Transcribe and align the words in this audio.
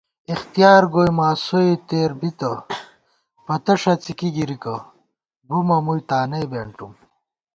اِختیار 0.33 0.83
گوئی 0.93 1.09
ماسوئےتېر 1.17 2.11
بِتہ، 2.19 2.51
پتہ 3.45 3.73
ݭڅی 3.81 4.13
کی 4.19 4.27
گِرِکہ، 4.35 4.75
بُمہ 5.47 5.77
مُوئی 5.85 6.01
تانَئی 6.09 6.45
بېنٹُوم 6.51 6.93